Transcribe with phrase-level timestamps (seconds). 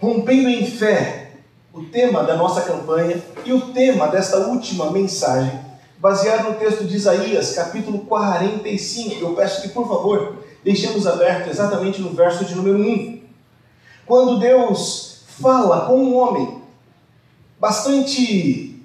[0.00, 1.32] Rompendo em fé,
[1.74, 5.58] o tema da nossa campanha e o tema desta última mensagem,
[5.98, 9.20] baseado no texto de Isaías, capítulo 45.
[9.20, 13.22] Eu peço que, por favor, deixemos aberto exatamente no verso de número 1.
[14.06, 16.62] Quando Deus fala com um homem
[17.58, 18.80] bastante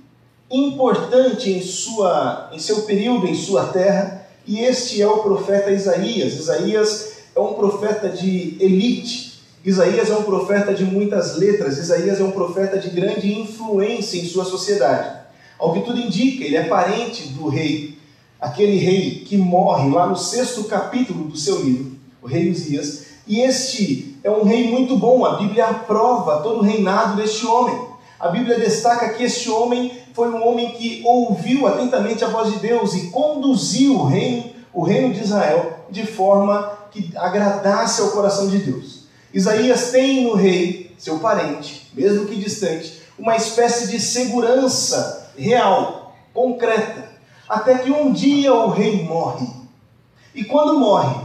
[0.50, 6.34] importante em, sua, em seu período, em sua terra, e este é o profeta Isaías.
[6.34, 9.33] Isaías é um profeta de elite,
[9.66, 14.26] Isaías é um profeta de muitas letras, Isaías é um profeta de grande influência em
[14.26, 15.10] sua sociedade.
[15.58, 17.98] Ao que tudo indica, ele é parente do rei,
[18.42, 23.06] aquele rei que morre lá no sexto capítulo do seu livro, o rei Uzias.
[23.26, 27.88] E este é um rei muito bom, a Bíblia aprova todo o reinado deste homem.
[28.20, 32.60] A Bíblia destaca que este homem foi um homem que ouviu atentamente a voz de
[32.60, 34.44] Deus e conduziu o reino,
[34.74, 39.03] o reino de Israel de forma que agradasse ao coração de Deus.
[39.34, 47.10] Isaías tem no rei, seu parente, mesmo que distante, uma espécie de segurança real, concreta,
[47.48, 49.48] até que um dia o rei morre.
[50.36, 51.16] E quando morre,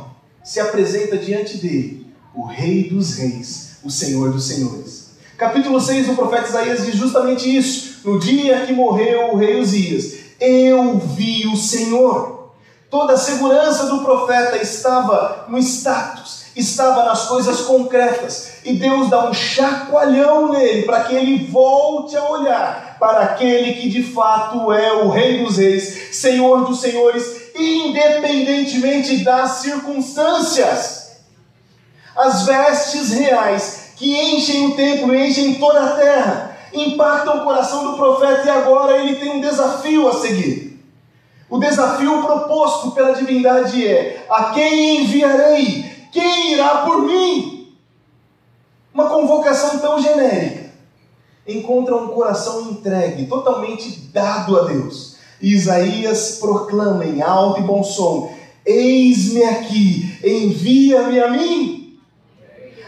[0.42, 5.08] se apresenta diante dele o Rei dos Reis, o Senhor dos Senhores.
[5.36, 8.00] Capítulo 6 do profeta Isaías diz justamente isso.
[8.04, 12.52] No dia que morreu o rei Uzias, eu vi o Senhor.
[12.90, 18.52] Toda a segurança do profeta estava no status, estava nas coisas concretas.
[18.64, 23.88] E Deus dá um chacoalhão nele para que ele volte a olhar para aquele que
[23.88, 31.18] de fato é o Rei dos Reis, Senhor dos Senhores, independentemente das circunstâncias.
[32.16, 37.96] As vestes reais que enchem o templo, enchem toda a terra, impactam o coração do
[37.96, 40.68] profeta e agora ele tem um desafio a seguir.
[41.48, 45.87] O desafio proposto pela divindade é: a quem enviarei?
[46.12, 47.76] Quem irá por mim?
[48.92, 50.68] Uma convocação tão genérica
[51.48, 55.16] encontra um coração entregue, totalmente dado a Deus.
[55.40, 58.34] Isaías proclama em alto e bom som:
[58.66, 61.98] Eis-me aqui, envia-me a mim.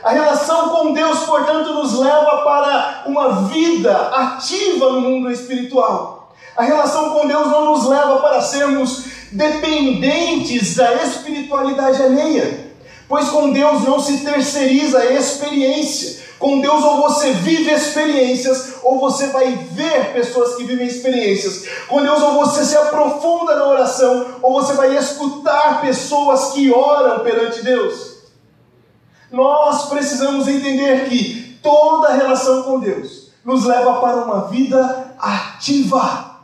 [0.03, 6.35] A relação com Deus, portanto, nos leva para uma vida ativa no mundo espiritual.
[6.57, 12.70] A relação com Deus não nos leva para sermos dependentes da espiritualidade alheia.
[13.11, 16.21] Pois com Deus não se terceiriza a experiência.
[16.39, 21.67] Com Deus, ou você vive experiências, ou você vai ver pessoas que vivem experiências.
[21.89, 27.25] Com Deus, ou você se aprofunda na oração, ou você vai escutar pessoas que oram
[27.25, 28.21] perante Deus.
[29.33, 36.37] Nós precisamos entender que toda relação com Deus nos leva para uma vida ativa.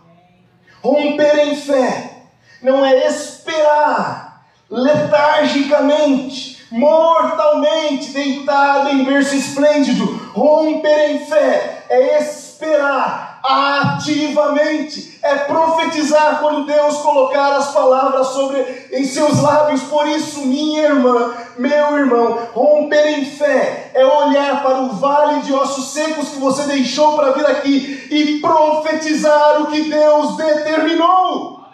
[0.83, 2.22] Romper em fé
[2.60, 10.04] não é esperar letargicamente mortalmente deitado em berço esplêndido.
[10.34, 19.04] Romper em fé é esperar ativamente, é profetizar quando Deus colocar as palavras sobre em
[19.04, 19.82] seus lábios.
[19.82, 25.53] Por isso, minha irmã, meu irmão, romper em fé é olhar para o vale de
[25.53, 31.65] ossos secos que você deixou para vir aqui e profetizar o que Deus determinou.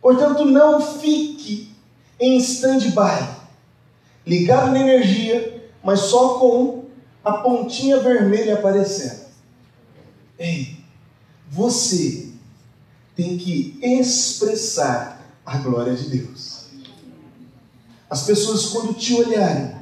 [0.00, 1.71] Portanto, não fique
[2.22, 3.28] em stand-by,
[4.24, 6.84] ligado na energia, mas só com
[7.24, 9.22] a pontinha vermelha aparecendo.
[10.38, 10.76] Ei,
[11.50, 12.28] você
[13.16, 16.66] tem que expressar a glória de Deus.
[18.08, 19.74] As pessoas, quando te olharem,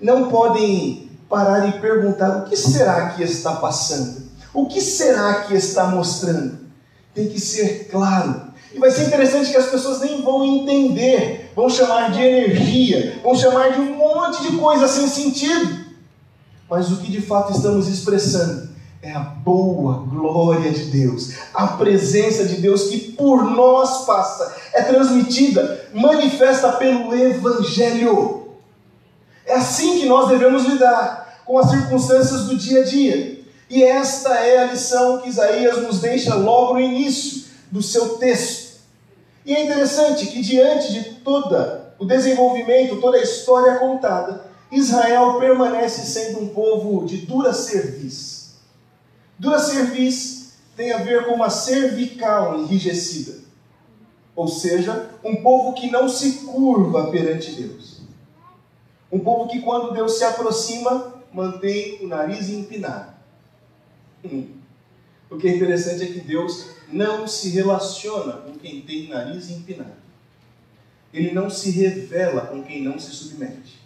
[0.00, 4.28] não podem parar e perguntar: o que será que está passando?
[4.54, 6.60] O que será que está mostrando?
[7.12, 11.70] Tem que ser claro e vai ser interessante que as pessoas nem vão entender, vão
[11.70, 15.86] chamar de energia, vão chamar de um monte de coisa sem sentido.
[16.68, 18.68] Mas o que de fato estamos expressando
[19.00, 24.82] é a boa glória de Deus, a presença de Deus que por nós passa, é
[24.82, 28.48] transmitida, manifesta pelo Evangelho.
[29.46, 33.38] É assim que nós devemos lidar com as circunstâncias do dia a dia.
[33.70, 38.78] E esta é a lição que Isaías nos deixa logo no início do seu texto.
[39.44, 41.56] E é interessante que, diante de todo
[41.98, 48.56] o desenvolvimento, toda a história contada, Israel permanece sendo um povo de dura cerviz.
[49.38, 53.38] Dura cerviz tem a ver com uma cervical enrijecida,
[54.36, 57.98] ou seja, um povo que não se curva perante Deus.
[59.10, 63.12] Um povo que, quando Deus se aproxima, mantém o nariz empinado.
[64.24, 64.58] Hum.
[65.30, 69.92] O que é interessante é que Deus não se relaciona com quem tem nariz empinado.
[71.12, 73.78] Ele não se revela com quem não se submete.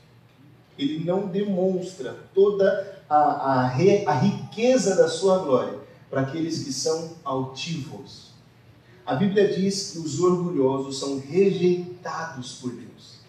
[0.78, 5.78] ele não demonstra toda a, a, a riqueza da sua glória
[6.10, 8.32] para aqueles que são altivos.
[9.04, 13.20] A Bíblia diz que os orgulhosos são rejeitados por Deus.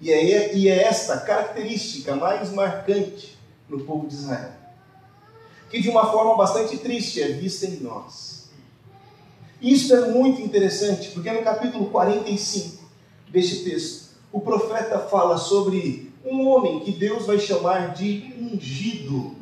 [0.00, 3.36] E é, e é esta característica mais marcante
[3.68, 4.52] no povo de Israel,
[5.70, 8.50] que de uma forma bastante triste é vista em nós.
[9.60, 12.84] Isso é muito interessante, porque no capítulo 45
[13.28, 19.36] deste texto, o profeta fala sobre um homem que Deus vai chamar de ungido.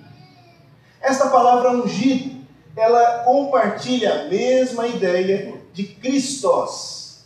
[1.00, 2.36] Esta palavra ungido,
[2.76, 7.24] ela compartilha a mesma ideia de Christos,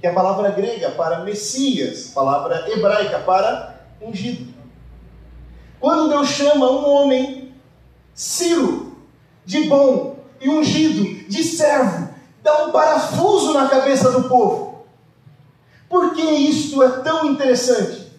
[0.00, 4.54] que é a palavra grega para Messias, palavra hebraica para ungido.
[5.80, 7.43] Quando Deus chama um homem,
[8.14, 8.96] Ciro,
[9.44, 12.08] de bom e ungido, de servo,
[12.42, 14.84] dá um parafuso na cabeça do povo.
[15.88, 18.12] Por que isto é tão interessante?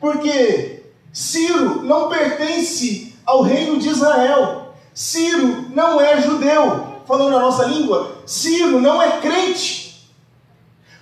[0.00, 0.82] Porque
[1.12, 4.74] Ciro não pertence ao reino de Israel.
[4.92, 6.94] Ciro não é judeu.
[7.06, 10.10] Falando na nossa língua, Ciro não é crente.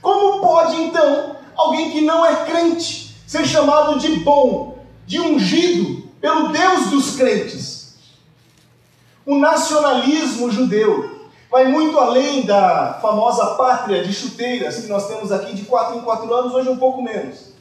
[0.01, 6.49] Como pode então alguém que não é crente ser chamado de bom, de ungido pelo
[6.49, 7.82] Deus dos crentes?
[9.25, 15.55] O nacionalismo judeu vai muito além da famosa pátria de chuteiras que nós temos aqui
[15.55, 17.53] de 4 em 4 anos, hoje um pouco menos.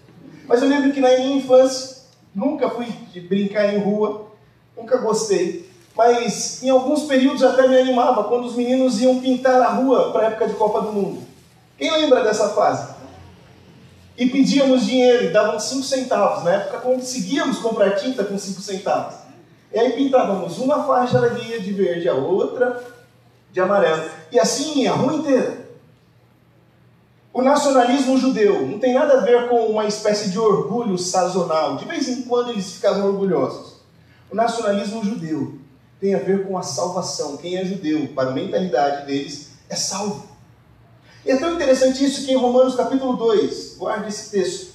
[0.48, 1.98] Mas eu lembro que na minha infância,
[2.34, 2.88] nunca fui
[3.30, 4.28] brincar em rua,
[4.76, 5.70] nunca gostei.
[5.96, 10.22] Mas em alguns períodos até me animava quando os meninos iam pintar a rua para
[10.22, 11.22] a época de Copa do Mundo.
[11.78, 12.88] Quem lembra dessa fase?
[14.18, 16.44] E pedíamos dinheiro e davam 5 centavos.
[16.44, 19.21] Na época conseguíamos comprar tinta com 5 centavos.
[19.74, 22.84] E aí pintávamos uma faixa da guia de verde, a outra
[23.52, 24.10] de amarelo.
[24.32, 25.62] E assim a rua inteira.
[27.34, 31.78] O nacionalismo judeu não tem nada a ver com uma espécie de orgulho sazonal.
[31.78, 33.78] De vez em quando eles ficavam orgulhosos.
[34.30, 35.60] O nacionalismo judeu
[36.00, 37.38] tem a ver com a salvação.
[37.38, 40.28] Quem é judeu, para a mentalidade deles, é salvo.
[41.26, 44.74] E é tão interessante isso que em Romanos capítulo 2, guarde esse texto.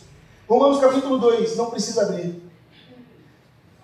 [0.48, 2.45] Romanos capítulo 2, não precisa abrir.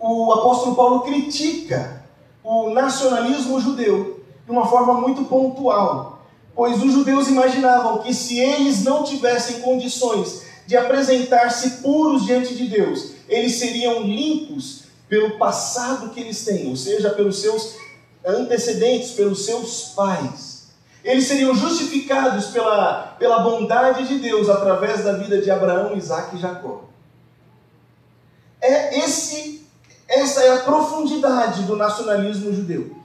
[0.05, 2.03] O apóstolo Paulo critica
[2.43, 6.27] o nacionalismo judeu de uma forma muito pontual,
[6.57, 12.67] pois os judeus imaginavam que se eles não tivessem condições de apresentar-se puros diante de
[12.67, 17.77] Deus, eles seriam limpos pelo passado que eles têm, ou seja, pelos seus
[18.27, 20.69] antecedentes, pelos seus pais.
[21.05, 26.41] Eles seriam justificados pela, pela bondade de Deus através da vida de Abraão, Isaac e
[26.41, 26.85] Jacó.
[28.61, 29.62] É esse,
[30.09, 32.97] essa é a profundidade do nacionalismo judeu.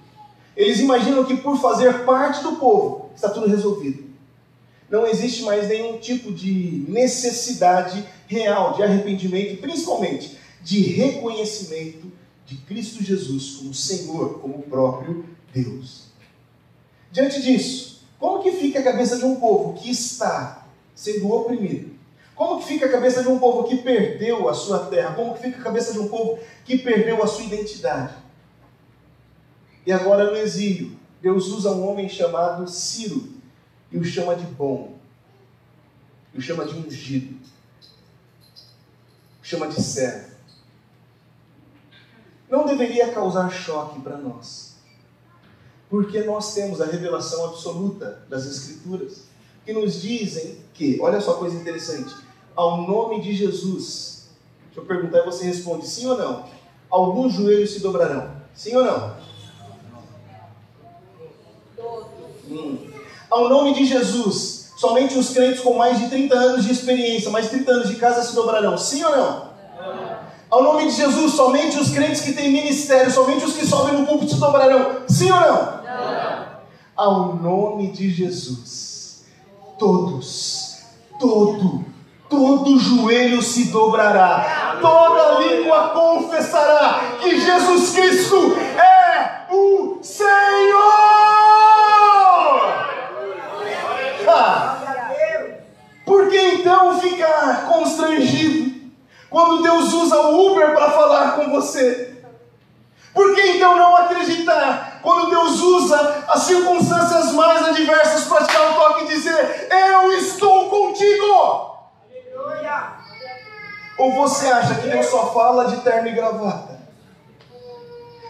[0.56, 4.06] Eles imaginam que por fazer parte do povo está tudo resolvido.
[4.90, 12.12] Não existe mais nenhum tipo de necessidade real de arrependimento principalmente de reconhecimento
[12.46, 16.06] de Cristo Jesus como Senhor, como o próprio Deus.
[17.12, 20.66] Diante disso, como que fica a cabeça de um povo que está
[20.96, 21.97] sendo oprimido?
[22.38, 25.16] Como que fica a cabeça de um povo que perdeu a sua terra?
[25.16, 28.14] Como que fica a cabeça de um povo que perdeu a sua identidade?
[29.86, 33.34] E agora no exílio, Deus usa um homem chamado Ciro
[33.92, 34.98] e o chama de bom,
[36.34, 37.38] e o chama de ungido,
[39.42, 40.38] o chama de servo
[42.50, 44.78] não deveria causar choque para nós.
[45.90, 49.27] Porque nós temos a revelação absoluta das Escrituras,
[49.68, 52.16] que nos dizem que, olha só coisa interessante,
[52.56, 54.30] ao nome de Jesus,
[54.68, 56.46] deixa eu perguntar e você responde sim ou não?
[56.90, 59.18] Alguns joelhos se dobrarão, sim ou não?
[62.50, 62.78] Hum.
[63.30, 67.50] Ao nome de Jesus, somente os crentes com mais de 30 anos de experiência, mais
[67.50, 69.48] de 30 anos de casa se dobrarão, sim ou não?
[70.50, 74.08] Ao nome de Jesus, somente os crentes que têm ministério, somente os que sobem no
[74.08, 75.02] púlpito se dobrarão.
[75.10, 75.84] Sim ou não?
[75.84, 76.48] Não.
[76.96, 78.87] Ao nome de Jesus,
[79.78, 80.80] todos,
[81.20, 81.86] todo,
[82.30, 90.28] todo joelho se dobrará, toda língua confessará que Jesus Cristo é o Senhor.
[94.30, 94.78] Ah,
[96.06, 98.76] por que então ficar constrangido?
[99.30, 102.17] Quando Deus usa o Uber para falar com você?
[103.18, 108.70] Por que então não acreditar quando Deus usa as circunstâncias mais adversas para te dar
[108.70, 111.26] um toque e dizer: Eu estou contigo?
[112.06, 112.94] Aleluia.
[113.98, 116.80] Ou você acha que Deus só fala de terno e gravata?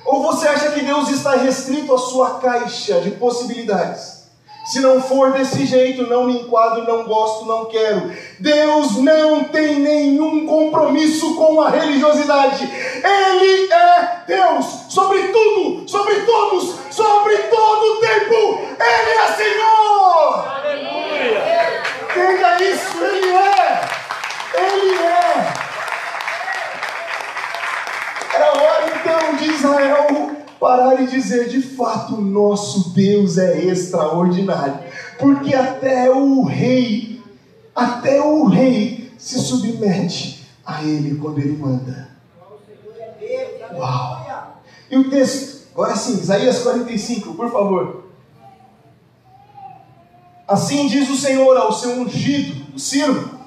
[0.05, 4.16] Ou você acha que Deus está restrito à sua caixa de possibilidades?
[4.67, 8.11] Se não for desse jeito, não me enquadro, não gosto, não quero.
[8.37, 12.65] Deus não tem nenhum compromisso com a religiosidade.
[12.65, 18.59] Ele é Deus sobre tudo, sobre todos, sobre todo o tempo.
[18.77, 20.47] Ele é Senhor.
[20.49, 21.81] Aleluia.
[22.03, 23.81] Entenda isso, Ele é.
[24.53, 25.53] Ele é.
[28.35, 34.79] Era hora então de Israel parar e dizer: de fato, nosso Deus é extraordinário,
[35.19, 37.21] porque até o rei,
[37.75, 42.09] até o rei se submete a ele quando ele manda.
[43.73, 44.61] Uau!
[44.89, 48.07] E o texto, agora sim, Isaías 45, por favor.
[50.47, 53.37] Assim diz o Senhor ao seu ungido, o Ciro,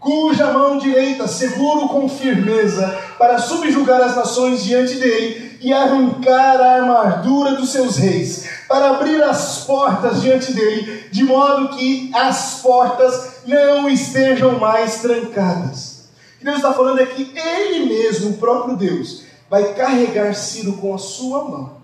[0.00, 6.74] cuja mão direita seguro com firmeza para subjugar as nações diante dele e arrancar a
[6.74, 13.36] armadura dos seus reis, para abrir as portas diante dele, de modo que as portas
[13.46, 16.04] não estejam mais trancadas.
[16.34, 20.74] O que Deus está falando é que Ele mesmo, o próprio Deus, vai carregar Ciro
[20.74, 21.78] com a sua mão.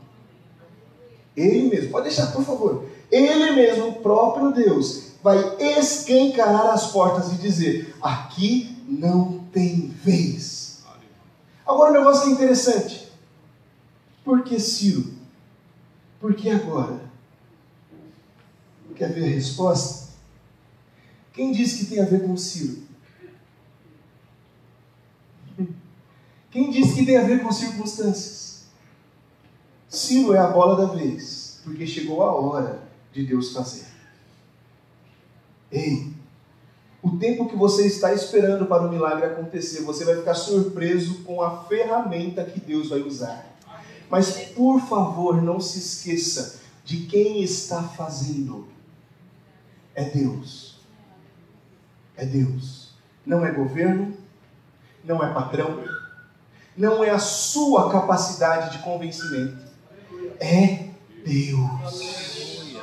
[1.34, 2.84] Ele mesmo, pode deixar por favor.
[3.10, 10.82] Ele mesmo, o próprio Deus, vai escancarar as portas e dizer: aqui não tem vez.
[11.66, 12.99] Agora, um negócio que é interessante.
[14.30, 15.12] Por que Ciro?
[16.20, 17.00] Por que agora?
[18.94, 20.10] Quer ver a resposta?
[21.32, 22.82] Quem disse que tem a ver com Ciro?
[26.48, 28.66] Quem disse que tem a ver com circunstâncias?
[29.88, 33.88] Ciro é a bola da vez, porque chegou a hora de Deus fazer.
[35.72, 36.14] Ei,
[37.02, 41.42] o tempo que você está esperando para o milagre acontecer, você vai ficar surpreso com
[41.42, 43.49] a ferramenta que Deus vai usar.
[44.10, 48.66] Mas por favor, não se esqueça de quem está fazendo.
[49.94, 50.80] É Deus.
[52.16, 52.90] É Deus.
[53.24, 54.16] Não é governo,
[55.04, 55.82] não é patrão,
[56.76, 59.70] não é a sua capacidade de convencimento.
[60.40, 60.88] É
[61.24, 62.80] Deus.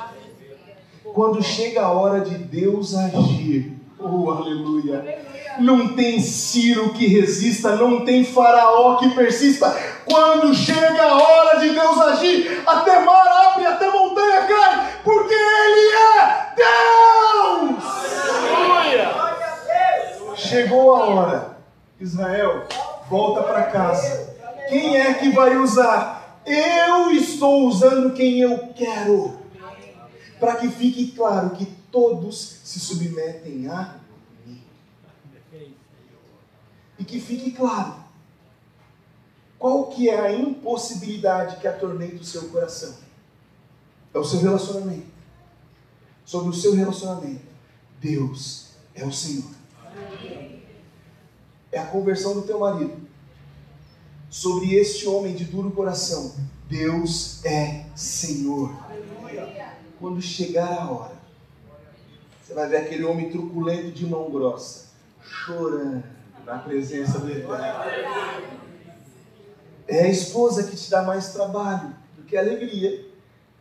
[1.12, 5.24] Quando chega a hora de Deus agir, oh aleluia,
[5.58, 9.74] não tem Ciro que resista, não tem Faraó que persista.
[10.04, 15.94] Quando chega a hora de Deus agir, até mar abre, até montanha cai, porque Ele
[15.96, 17.84] é Deus!
[18.56, 19.10] Aleluia!
[20.36, 21.58] Chegou a hora,
[22.00, 22.64] Israel,
[23.10, 24.36] volta para casa.
[24.68, 26.40] Quem é que vai usar?
[26.46, 29.37] Eu estou usando quem eu quero
[30.38, 33.98] para que fique claro que todos se submetem a
[34.46, 34.62] mim.
[36.98, 37.96] E que fique claro
[39.58, 42.94] qual que é a impossibilidade que atormenta o seu coração.
[44.14, 45.06] É o seu relacionamento.
[46.24, 47.44] Sobre o seu relacionamento,
[48.00, 49.50] Deus é o Senhor.
[51.72, 53.08] É a conversão do teu marido.
[54.30, 56.36] Sobre este homem de duro coração,
[56.68, 58.70] Deus é Senhor
[59.98, 61.18] quando chegar a hora,
[62.40, 64.88] você vai ver aquele homem truculento de mão grossa,
[65.22, 66.04] chorando
[66.46, 67.58] na presença do Eterno.
[69.86, 73.06] É a esposa que te dá mais trabalho do que alegria.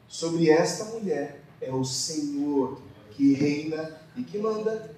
[0.08, 4.96] Sobre esta mulher é o Senhor que reina e que manda.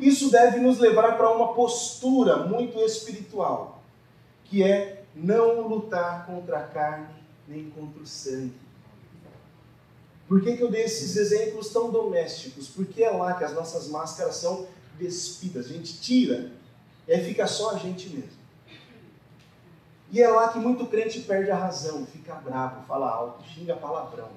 [0.00, 3.82] Isso deve nos levar para uma postura muito espiritual,
[4.44, 7.14] que é não lutar contra a carne
[7.48, 8.65] nem contra o sangue
[10.28, 12.68] por que, que eu dei esses exemplos tão domésticos?
[12.68, 14.66] Porque é lá que as nossas máscaras são
[14.98, 16.52] despidas, a gente tira,
[17.06, 18.36] e aí fica só a gente mesmo.
[20.10, 24.30] E é lá que muito crente perde a razão, fica bravo, fala alto, xinga palavrão.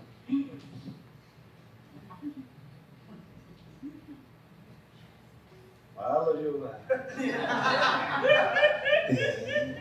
[5.96, 6.80] Fala, Jeová.
[6.90, 6.94] É.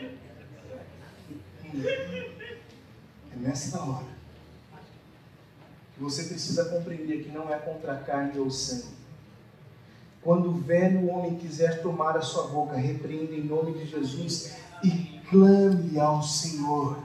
[3.33, 4.18] é nessa hora
[6.01, 8.99] você precisa compreender que não é contra a carne ou sangue.
[10.23, 14.53] Quando o velho homem quiser tomar a sua boca, repreenda em nome de Jesus
[14.83, 16.99] e clame ao Senhor.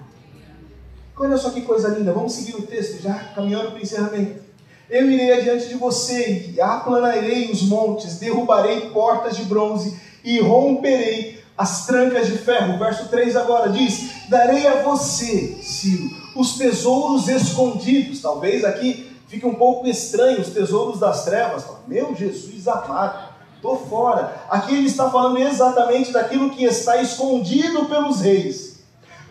[1.16, 4.42] Olha só que coisa linda, vamos seguir o texto já caminhando para o encerramento.
[4.90, 11.42] Eu irei adiante de você e aplanarei os montes, derrubarei portas de bronze e romperei
[11.58, 12.78] as trancas de ferro.
[12.78, 18.22] Verso 3 agora diz: Darei a você, Ciro, os tesouros escondidos.
[18.22, 21.66] Talvez aqui fique um pouco estranho, os tesouros das trevas.
[21.88, 24.44] Meu Jesus amado, estou fora.
[24.50, 28.80] Aqui ele está falando exatamente daquilo que está escondido pelos reis,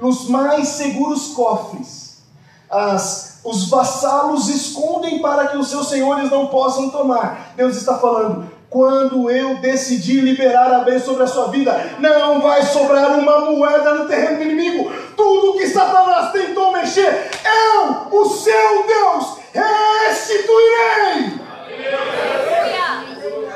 [0.01, 2.23] nos mais seguros cofres,
[2.71, 7.53] as os vassalos escondem para que os seus senhores não possam tomar.
[7.57, 12.63] Deus está falando: quando eu decidir liberar a bênção sobre a sua vida, não vai
[12.63, 14.93] sobrar uma moeda no terreno do inimigo.
[15.16, 21.40] Tudo que Satanás tentou mexer, eu, o seu Deus, restituirei.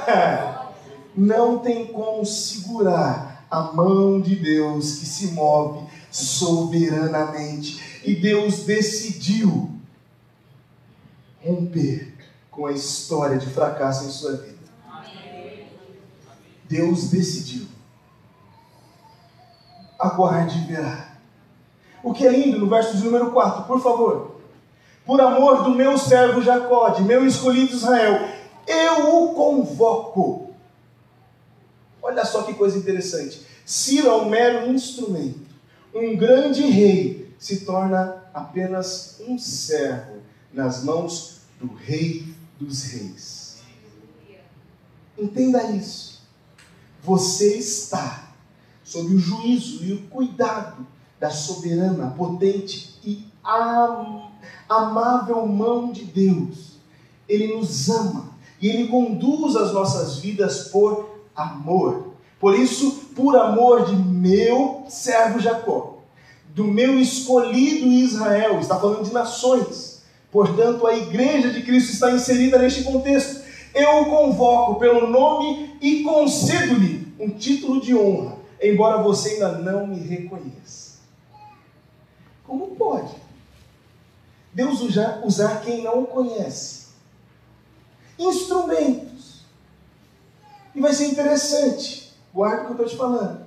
[0.07, 0.55] É,
[1.17, 8.01] não tem como segurar a mão de Deus que se move soberanamente.
[8.05, 9.71] E Deus decidiu
[11.43, 12.15] romper
[12.51, 14.57] com a história de fracasso em sua vida.
[16.69, 17.67] Deus decidiu.
[19.99, 21.16] Aguarde e verá.
[22.07, 24.37] O que é lindo no verso de número 4, por favor.
[25.05, 28.29] Por amor do meu servo Jacó, de meu escolhido Israel,
[28.65, 30.55] eu o convoco.
[32.01, 33.45] Olha só que coisa interessante.
[33.65, 35.49] Ciro é um mero instrumento.
[35.93, 40.23] Um grande rei se torna apenas um servo
[40.53, 43.63] nas mãos do Rei dos Reis.
[45.19, 46.23] Entenda isso.
[47.03, 48.29] Você está
[48.85, 50.87] sob o juízo e o cuidado
[51.19, 54.23] da soberana, potente e am
[54.69, 56.77] amável mão de Deus.
[57.29, 58.31] Ele nos ama
[58.61, 62.15] e ele conduz as nossas vidas por amor.
[62.39, 65.99] Por isso, por amor de meu servo Jacó,
[66.55, 70.03] do meu escolhido Israel, está falando de nações.
[70.31, 73.47] Portanto, a igreja de Cristo está inserida neste contexto
[73.77, 79.87] eu o convoco pelo nome e concedo-lhe um título de honra, embora você ainda não
[79.87, 80.86] me reconheça.
[82.47, 83.15] Como pode
[84.53, 86.87] Deus usar, usar quem não o conhece?
[88.19, 89.43] Instrumentos.
[90.75, 93.47] E vai ser interessante, guarda o que eu estou te falando,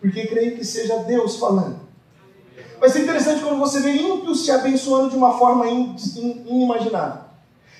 [0.00, 1.78] porque creio que seja Deus falando.
[2.80, 7.22] Vai ser interessante quando você vê ímpios se abençoando de uma forma inimaginável.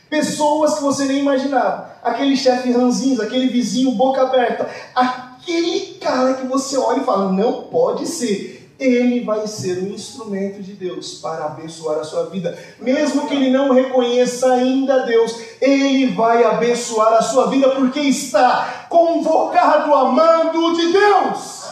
[0.08, 1.92] Pessoas que você nem imaginava.
[2.02, 7.64] Aquele chefe ranzinho, aquele vizinho boca aberta, aquele cara que você olha e fala, não
[7.64, 8.53] pode ser.
[8.78, 12.58] Ele vai ser um instrumento de Deus para abençoar a sua vida.
[12.80, 18.86] Mesmo que ele não reconheça ainda Deus, ele vai abençoar a sua vida porque está
[18.88, 21.64] convocado a mando de Deus.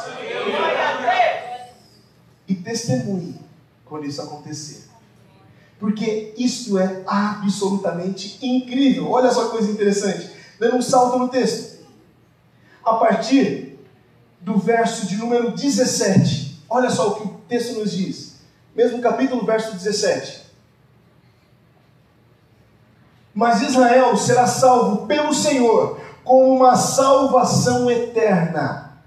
[2.47, 3.41] E testemunhe
[3.85, 4.93] quando isso acontecer
[5.83, 9.11] porque isto é absolutamente incrível.
[9.11, 11.85] Olha só que coisa interessante, dando um salto no texto.
[12.85, 13.81] A partir
[14.41, 16.42] do verso de número 17,
[16.73, 18.37] olha só o que o texto nos diz.
[18.75, 20.43] Mesmo capítulo, verso 17.
[23.35, 28.99] Mas Israel será salvo pelo Senhor com uma salvação eterna.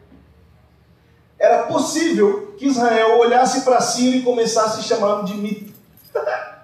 [1.40, 5.74] Era possível que Israel olhasse para si e começasse a chamá-lo de mito.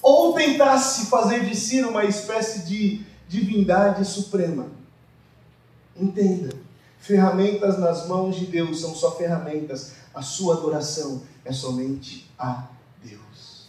[0.00, 4.66] ou tentasse fazer de si uma espécie de divindade suprema.
[5.96, 6.63] Entenda,
[7.04, 12.66] ferramentas nas mãos de Deus são só ferramentas, a sua adoração é somente a
[13.02, 13.68] Deus.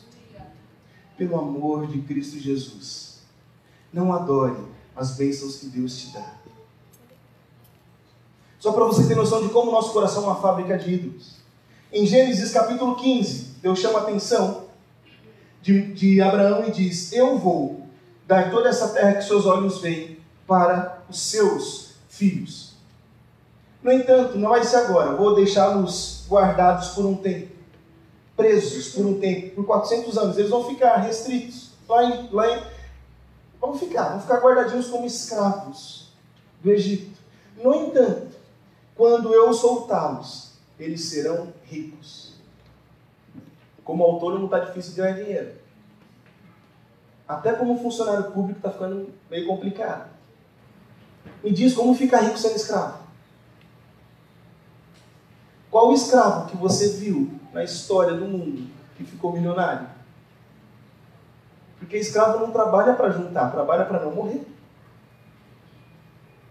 [1.17, 3.19] Pelo amor de Cristo Jesus,
[3.91, 4.57] não adore
[4.95, 6.33] as bênçãos que Deus te dá.
[8.57, 11.35] Só para você ter noção de como nosso coração é uma fábrica de ídolos.
[11.91, 14.63] Em Gênesis capítulo 15, Deus chama atenção
[15.61, 17.85] de, de Abraão e diz: Eu vou
[18.25, 22.64] dar toda essa terra que seus olhos veem para os seus filhos.
[23.85, 27.51] No entanto, não vai ser agora, vou deixá-los guardados por um tempo,
[28.35, 30.37] presos por um tempo, por 400 anos.
[30.39, 32.27] Eles vão ficar restritos lá em.
[32.31, 32.63] Lá em
[33.61, 36.09] vão ficar, vão ficar guardadinhos como escravos
[36.63, 37.15] do Egito.
[37.63, 38.35] No entanto,
[38.95, 42.33] quando eu soltá-los, eles serão ricos.
[43.83, 45.51] Como autônomo está difícil ganhar dinheiro.
[47.27, 50.09] Até como funcionário público está ficando meio complicado.
[51.43, 53.04] Me diz como ficar rico sendo escravo.
[55.75, 59.85] Qual escravo que você viu na história do mundo que ficou milionário?
[61.77, 64.47] Porque escravo não trabalha para juntar, trabalha para não morrer.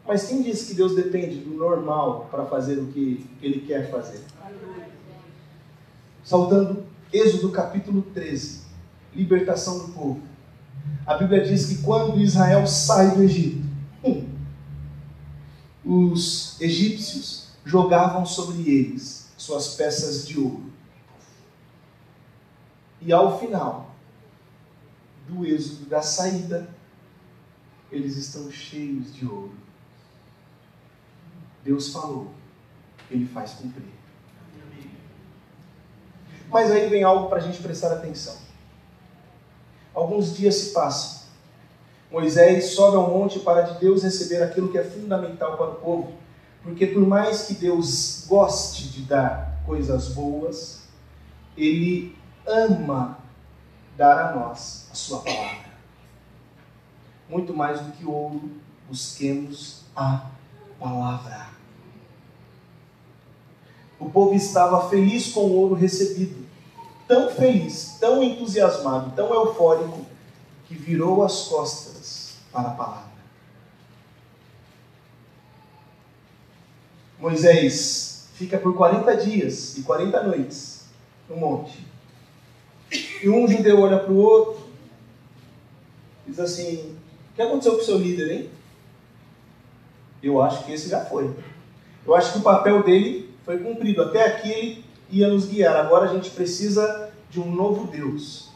[0.07, 4.23] Mas quem disse que Deus depende do normal para fazer o que Ele quer fazer?
[6.23, 8.65] Saltando Êxodo capítulo 13,
[9.15, 10.21] libertação do povo.
[11.07, 13.65] A Bíblia diz que quando Israel sai do Egito,
[14.05, 14.29] hum,
[15.83, 20.73] os egípcios jogavam sobre eles suas peças de ouro.
[23.01, 23.91] E ao final
[25.29, 26.69] do êxodo, da saída,
[27.91, 29.55] eles estão cheios de ouro.
[31.63, 32.31] Deus falou,
[33.11, 33.93] ele faz cumprir.
[36.51, 38.37] Mas aí vem algo para a gente prestar atenção.
[39.95, 41.25] Alguns dias se passam.
[42.11, 46.24] Moisés sobe ao monte para de Deus receber aquilo que é fundamental para o povo.
[46.65, 50.85] Porque por mais que Deus goste de dar coisas boas,
[51.57, 53.19] Ele ama
[53.97, 55.75] dar a nós a sua palavra.
[57.29, 58.51] Muito mais do que ouro,
[58.89, 60.31] busquemos a
[60.81, 61.49] palavra.
[64.01, 66.47] O povo estava feliz com o ouro recebido,
[67.07, 70.05] tão feliz, tão entusiasmado, tão eufórico,
[70.67, 73.14] que virou as costas para a palavra.
[77.25, 80.85] Moisés fica por 40 dias e 40 noites
[81.27, 81.87] no monte.
[83.23, 84.63] E um judeu olha para o outro
[86.27, 86.99] e diz assim:
[87.31, 88.51] O que aconteceu com o seu líder, hein?
[90.23, 91.35] Eu acho que esse já foi.
[92.07, 94.03] Eu acho que o papel dele foi cumprido.
[94.03, 95.77] Até aqui ele ia nos guiar.
[95.77, 98.51] Agora a gente precisa de um novo Deus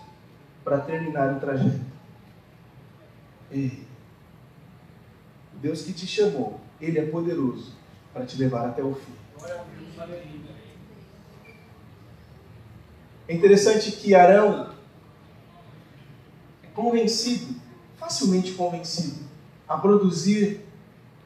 [0.63, 1.81] para terminar o trajeto.
[3.51, 3.71] O
[5.55, 7.78] Deus que te chamou, ele é poderoso
[8.19, 9.13] para te levar até o fim.
[13.29, 14.71] É interessante que Arão
[16.65, 17.55] é convencido,
[17.97, 19.21] facilmente convencido,
[19.69, 20.67] a produzir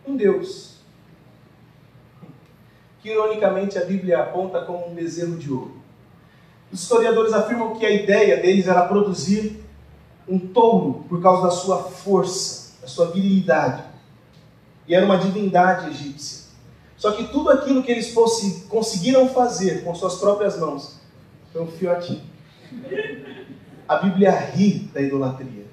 [0.07, 0.81] um Deus.
[3.01, 5.81] Que ironicamente a Bíblia aponta como um bezerro de ouro.
[6.71, 9.65] Os historiadores afirmam que a ideia deles era produzir
[10.29, 13.83] um touro por causa da sua força, da sua virilidade.
[14.87, 16.42] E era uma divindade egípcia.
[17.03, 21.01] Só que tudo aquilo que eles fosse, conseguiram fazer com suas próprias mãos
[21.53, 22.23] foi um fiotinho.
[23.89, 25.67] A Bíblia ri da idolatria.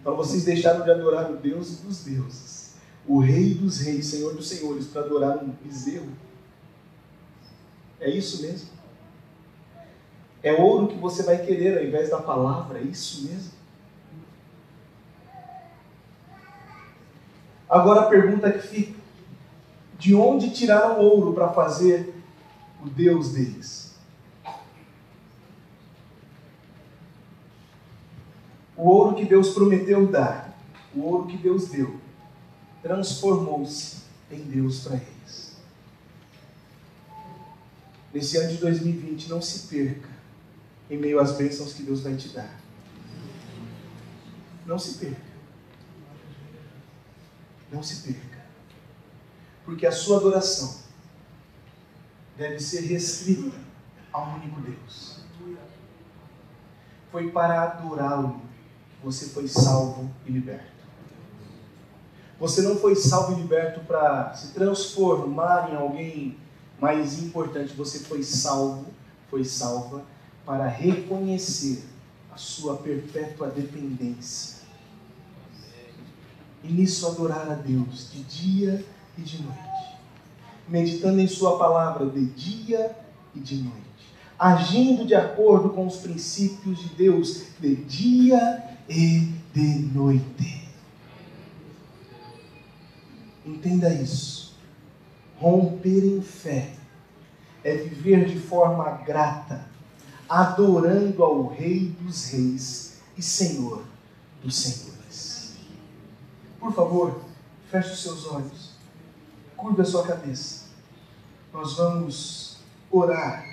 [0.00, 4.48] Então vocês deixaram de adorar o Deus dos deuses, o Rei dos reis, Senhor dos
[4.48, 6.12] senhores, para adorar um bezerro.
[7.98, 8.68] É isso mesmo?
[10.40, 13.50] É ouro que você vai querer ao invés da palavra, é isso mesmo?
[17.68, 18.99] Agora a pergunta que fica:
[20.00, 22.14] de onde tiraram ouro para fazer
[22.82, 23.94] o Deus deles?
[28.74, 30.58] O ouro que Deus prometeu dar,
[30.94, 32.00] o ouro que Deus deu,
[32.82, 33.98] transformou-se
[34.30, 35.56] em Deus para eles.
[38.14, 40.08] Nesse ano de 2020, não se perca
[40.88, 42.58] em meio às bênçãos que Deus vai te dar.
[44.64, 45.30] Não se perca.
[47.70, 48.29] Não se perca.
[49.64, 50.80] Porque a sua adoração
[52.36, 53.56] deve ser restrita
[54.12, 55.20] a um único Deus.
[57.10, 58.40] Foi para adorá-lo
[58.90, 60.70] que você foi salvo e liberto.
[62.38, 66.38] Você não foi salvo e liberto para se transformar em alguém
[66.80, 67.74] mais importante.
[67.74, 68.86] Você foi salvo,
[69.28, 70.04] foi salva
[70.46, 71.84] para reconhecer
[72.32, 74.60] a sua perpétua dependência
[76.62, 79.96] e nisso adorar a Deus de dia e de noite,
[80.68, 82.96] meditando em Sua palavra de dia
[83.34, 83.78] e de noite,
[84.38, 90.68] agindo de acordo com os princípios de Deus de dia e de noite.
[93.44, 94.54] Entenda isso.
[95.38, 96.74] Romper em fé
[97.64, 99.66] é viver de forma grata,
[100.28, 103.84] adorando ao Rei dos Reis e Senhor
[104.42, 105.54] dos Senhores.
[106.58, 107.20] Por favor,
[107.70, 108.69] feche os seus olhos,
[109.60, 110.64] curva a sua cabeça.
[111.52, 112.56] Nós vamos
[112.90, 113.46] orar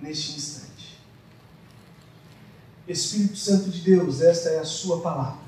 [0.00, 1.00] neste instante.
[2.86, 5.42] Espírito Santo de Deus, esta é a Sua palavra.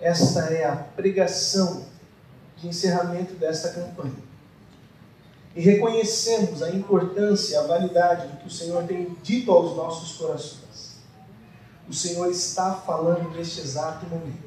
[0.00, 1.86] Esta é a pregação
[2.56, 4.22] de encerramento desta campanha.
[5.54, 10.98] E reconhecemos a importância, a validade do que o Senhor tem dito aos nossos corações.
[11.88, 14.44] O Senhor está falando neste exato momento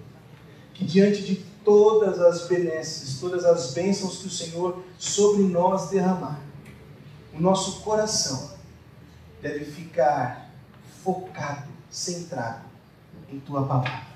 [0.78, 6.40] que diante de todas as benesses, todas as bênçãos que o Senhor sobre nós derramar,
[7.34, 8.52] o nosso coração
[9.42, 10.50] deve ficar
[11.04, 12.64] focado, centrado
[13.30, 14.08] em tua palavra.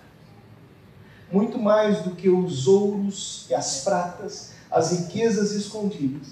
[1.29, 6.29] Muito mais do que os ouros e as pratas, as riquezas escondidas,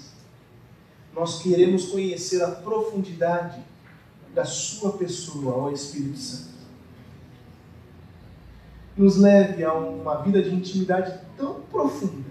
[1.14, 3.62] nós queremos conhecer a profundidade
[4.34, 6.59] da Sua pessoa, ó Espírito Santo
[9.00, 12.28] nos leve a uma vida de intimidade tão profunda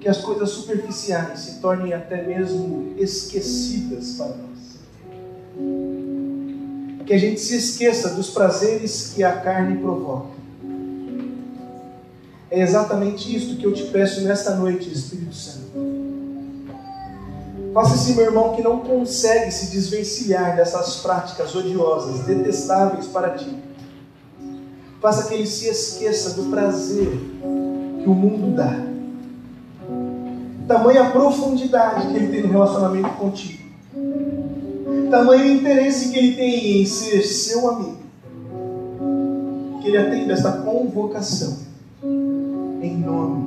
[0.00, 4.80] que as coisas superficiais se tornem até mesmo esquecidas para nós.
[7.06, 10.30] Que a gente se esqueça dos prazeres que a carne provoca.
[12.50, 15.70] É exatamente isso que eu te peço nesta noite, Espírito Santo.
[17.72, 23.69] Faça esse meu irmão que não consegue se desvencilhar dessas práticas odiosas, detestáveis para ti.
[25.00, 27.08] Faça que ele se esqueça do prazer
[28.02, 28.86] que o mundo dá.
[30.68, 33.60] Tamanha profundidade que ele tem no relacionamento contigo.
[35.10, 37.98] Tamanho interesse que ele tem em ser seu amigo.
[39.80, 41.56] Que ele atenda esta convocação.
[42.02, 43.39] Em nome.